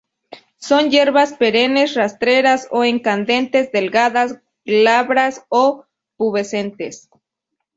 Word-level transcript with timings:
Son 0.57 0.89
hierbas 0.89 1.33
perennes, 1.33 1.93
rastreras 1.93 2.67
o 2.71 2.83
escandentes, 2.83 3.71
delgadas, 3.71 4.39
glabras 4.65 5.45
o 5.49 5.85
pubescentes. 6.17 7.07